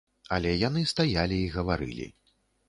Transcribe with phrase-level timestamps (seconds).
[0.37, 2.09] Але яны стаялі і гаварылі.